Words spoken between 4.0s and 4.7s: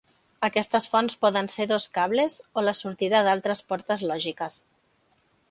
lògiques.